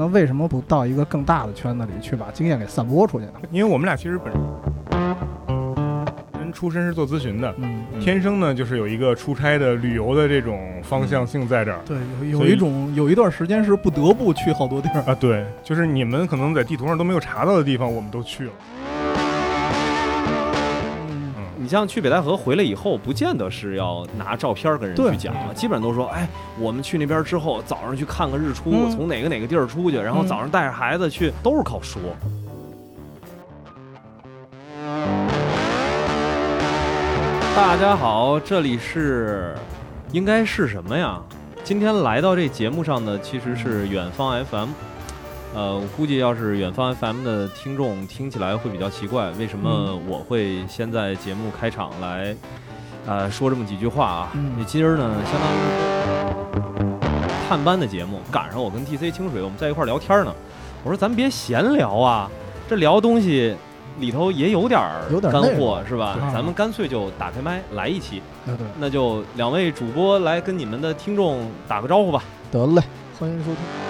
[0.00, 3.32] 那为什么不到一个更大的圈子里去把经验给散播出去呢？
[3.50, 4.32] 因为我们俩其实本
[6.40, 11.80] 人出身是做咨询的，嗯，天生呢就是有一个出差的旅游的这种方向性在这儿。
[11.84, 11.98] 对，
[12.30, 15.02] 有有一种有一段时间是不得不去好多地儿。
[15.02, 18.52] 啊，对，就是你们可能在地图上都没有查到的地方，我们都去了。
[21.70, 26.28] 你像去北戴河回来以后，不见得是要拿照片跟人去讲，基本上都说，哎，
[26.58, 32.02] 我们去那边之后，早上去看个日出，嗯从哪个哪个地儿出去，然后嗯早上带着孩子去，都是靠说。
[37.54, 39.54] 大家好，这里是
[40.10, 41.20] 应该是什么呀？
[41.62, 44.70] 今天来到这节目上的其实是远方 FM。
[45.54, 52.34] 呃，我估计要是远方 FM 的听众听起来会比较奇怪，为什么嗯我会先在节目开场来，
[53.06, 54.30] 呃，说这么几句话啊？
[54.34, 56.96] 嗯你今儿呢，相当于
[57.48, 60.32] 探班的节目，赶上我跟 TC 清水我们在一块儿聊天呢。
[60.84, 62.30] 我说咱别闲聊啊，
[62.68, 63.54] 这聊东西
[63.98, 66.16] 里头也有点儿干货是吧？
[66.32, 68.22] 咱们干脆就打开麦来一期，
[68.78, 72.22] 那就两位主播来跟你们的听众打个招呼吧。
[72.52, 72.82] 得嘞，
[73.18, 73.89] 欢迎收听。